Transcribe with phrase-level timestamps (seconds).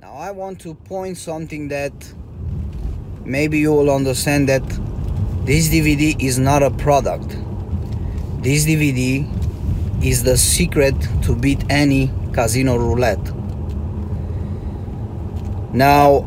[0.00, 1.92] Now I want to point something that
[3.22, 4.66] maybe you will understand that
[5.44, 7.28] this DVD is not a product.
[8.42, 9.28] This DVD
[10.02, 10.94] is the secret
[11.24, 13.22] to beat any casino roulette.
[15.74, 16.22] Now,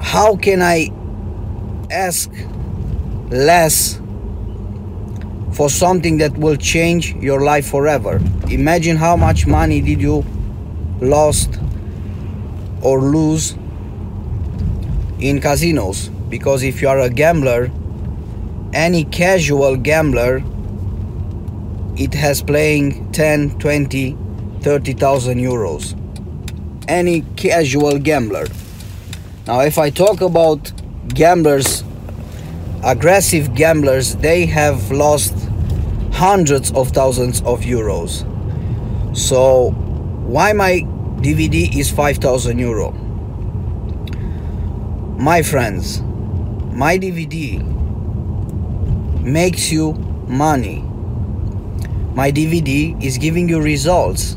[0.00, 0.92] how can I
[1.90, 2.30] ask
[3.28, 3.98] less
[5.52, 8.20] for something that will change your life forever?
[8.48, 10.24] Imagine how much money did you
[11.00, 11.58] lost
[12.86, 13.56] or lose
[15.18, 16.08] in casinos.
[16.28, 17.70] Because if you are a gambler
[18.72, 20.42] any casual gambler
[21.96, 24.16] it has playing 10 20
[24.60, 25.94] 30,000 euros.
[26.88, 28.46] Any casual gambler.
[29.46, 30.72] Now if i talk about
[31.14, 31.84] gamblers
[32.84, 35.34] aggressive gamblers they have lost
[36.12, 38.24] hundreds of thousands of euros.
[39.16, 39.70] So
[40.34, 40.86] why my
[41.26, 42.92] dvd is 5000 euro.
[45.18, 46.02] My friends
[46.72, 47.64] my dvd
[49.24, 49.94] makes you
[50.28, 50.84] money.
[52.14, 54.36] My dvd is giving you results.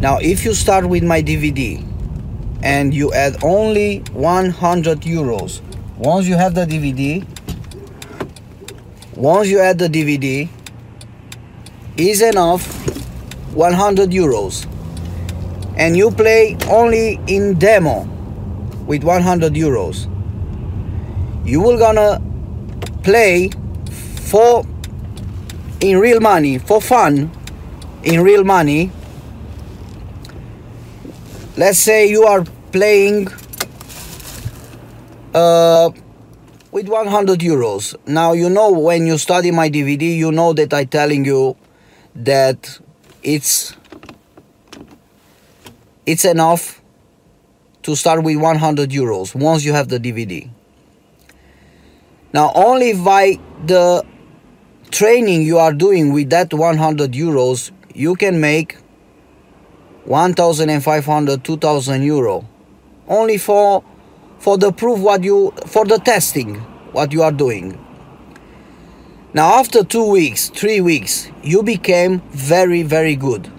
[0.00, 1.82] Now if you start with my dvd
[2.62, 5.60] and you add only 100 euros
[5.98, 7.26] once you have the dvd
[9.16, 10.48] once you add the dvd
[11.96, 12.64] is enough
[13.54, 14.66] 100 euros
[15.76, 18.04] and you play only in demo
[18.86, 20.10] with 100 euros.
[21.46, 22.22] You will gonna
[23.02, 23.50] play
[24.30, 24.64] for
[25.80, 27.30] in real money for fun
[28.02, 28.90] in real money.
[31.56, 33.28] Let's say you are playing
[35.34, 35.90] uh,
[36.72, 37.94] with 100 euros.
[38.06, 41.56] Now you know when you study my dvd you know that i telling you
[42.14, 42.78] that
[43.22, 43.74] it's
[46.06, 46.82] it's enough
[47.82, 50.50] to start with 100 euros once you have the dvd
[52.32, 54.04] now only by the
[54.90, 58.76] training you are doing with that 100 euros you can make
[60.04, 62.46] 1500 2000 euro.
[63.08, 63.82] Only for
[64.38, 66.56] for the proof what you for the testing
[66.92, 67.78] what you are doing.
[69.32, 73.50] Now after 2 weeks 3 weeks you became very very good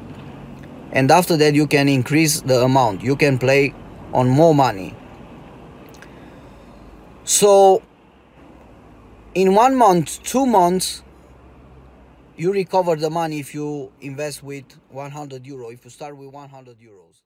[0.96, 3.04] and after that you can increase the amount.
[3.04, 3.76] You can play
[4.14, 4.96] on more money.
[7.26, 7.84] So
[9.36, 11.04] in one month two months
[12.38, 15.70] you recover the money if you invest with 100 euro.
[15.70, 17.22] If you start with 100 euros